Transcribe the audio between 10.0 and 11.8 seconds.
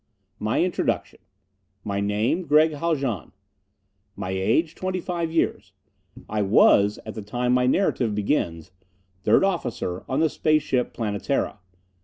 on the Space Ship Planetara.